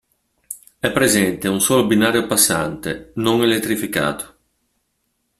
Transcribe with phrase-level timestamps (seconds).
[0.79, 4.35] È presente un solo binario passante, non elettrificato.